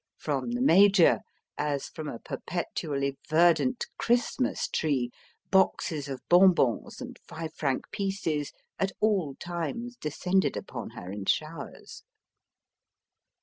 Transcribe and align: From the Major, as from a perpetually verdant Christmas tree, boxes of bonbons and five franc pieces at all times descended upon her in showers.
From 0.17 0.49
the 0.53 0.63
Major, 0.63 1.19
as 1.59 1.89
from 1.89 2.07
a 2.09 2.17
perpetually 2.17 3.19
verdant 3.29 3.85
Christmas 3.99 4.67
tree, 4.67 5.11
boxes 5.51 6.07
of 6.07 6.21
bonbons 6.27 7.01
and 7.01 7.19
five 7.27 7.53
franc 7.53 7.85
pieces 7.91 8.51
at 8.79 8.93
all 8.99 9.35
times 9.39 9.95
descended 9.97 10.57
upon 10.57 10.89
her 10.97 11.11
in 11.11 11.25
showers. 11.25 12.01